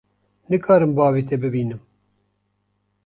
[0.49, 1.81] Nikarim bavê te bibînim.